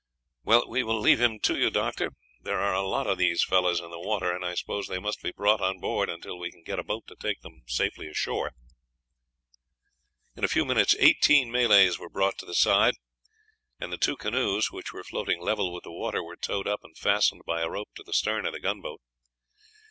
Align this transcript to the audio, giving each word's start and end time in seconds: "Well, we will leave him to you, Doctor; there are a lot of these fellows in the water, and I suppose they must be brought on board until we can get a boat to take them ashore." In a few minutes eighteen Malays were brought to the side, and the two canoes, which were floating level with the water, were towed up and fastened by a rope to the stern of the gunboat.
"Well, 0.43 0.67
we 0.67 0.81
will 0.81 0.99
leave 0.99 1.21
him 1.21 1.37
to 1.41 1.55
you, 1.55 1.69
Doctor; 1.69 2.09
there 2.41 2.59
are 2.59 2.73
a 2.73 2.81
lot 2.87 3.05
of 3.05 3.19
these 3.19 3.43
fellows 3.43 3.79
in 3.79 3.91
the 3.91 3.99
water, 3.99 4.35
and 4.35 4.43
I 4.43 4.55
suppose 4.55 4.87
they 4.87 4.97
must 4.97 5.21
be 5.21 5.31
brought 5.31 5.61
on 5.61 5.79
board 5.79 6.09
until 6.09 6.39
we 6.39 6.49
can 6.49 6.63
get 6.63 6.79
a 6.79 6.83
boat 6.83 7.05
to 7.05 7.15
take 7.15 7.41
them 7.41 7.61
ashore." 8.09 8.53
In 10.35 10.43
a 10.43 10.47
few 10.47 10.65
minutes 10.65 10.95
eighteen 10.97 11.51
Malays 11.51 11.99
were 11.99 12.09
brought 12.09 12.39
to 12.39 12.47
the 12.47 12.55
side, 12.55 12.95
and 13.79 13.93
the 13.93 13.97
two 13.99 14.17
canoes, 14.17 14.71
which 14.71 14.91
were 14.91 15.03
floating 15.03 15.39
level 15.39 15.71
with 15.71 15.83
the 15.83 15.91
water, 15.93 16.23
were 16.23 16.35
towed 16.35 16.67
up 16.67 16.83
and 16.83 16.97
fastened 16.97 17.43
by 17.45 17.61
a 17.61 17.69
rope 17.69 17.93
to 17.93 18.01
the 18.01 18.11
stern 18.11 18.47
of 18.47 18.53
the 18.53 18.59
gunboat. 18.59 19.01